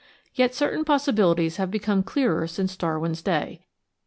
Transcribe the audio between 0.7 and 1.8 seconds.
possibilities have